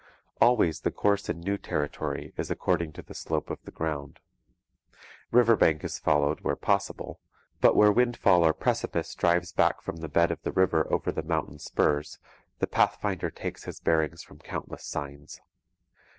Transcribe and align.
Always 0.41 0.79
the 0.81 0.89
course 0.89 1.29
in 1.29 1.39
new 1.41 1.59
territory 1.59 2.33
is 2.35 2.49
according 2.49 2.91
to 2.93 3.03
the 3.03 3.13
slope 3.13 3.51
of 3.51 3.59
the 3.65 3.71
ground. 3.71 4.19
River 5.29 5.55
bank 5.55 5.83
is 5.83 5.99
followed 5.99 6.41
where 6.41 6.55
possible; 6.55 7.19
but 7.59 7.75
where 7.75 7.91
windfall 7.91 8.43
or 8.43 8.51
precipice 8.51 9.13
drives 9.13 9.51
back 9.53 9.79
from 9.79 9.97
the 9.97 10.09
bed 10.09 10.31
of 10.31 10.41
the 10.41 10.51
river 10.51 10.91
over 10.91 11.11
the 11.11 11.21
mountain 11.21 11.59
spurs, 11.59 12.17
the 12.57 12.65
pathfinder 12.65 13.29
takes 13.29 13.65
his 13.65 13.79
bearings 13.79 14.23
from 14.23 14.39
countless 14.39 14.85
signs. 14.85 15.39